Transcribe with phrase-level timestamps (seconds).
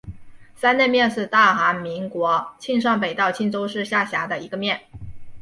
[0.55, 4.81] 山内面是大韩民国庆尚北道庆州市下辖的一个面。